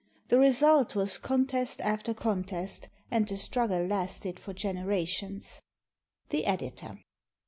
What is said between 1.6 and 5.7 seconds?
after contest, and the struggle lasted for generations.